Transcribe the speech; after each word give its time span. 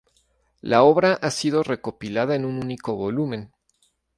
La 0.63 0.81
obra 0.81 1.13
ha 1.13 1.29
sido 1.29 1.61
recopilada 1.61 2.33
en 2.33 2.43
un 2.45 2.57
único 2.57 2.95
volumen. 2.95 3.51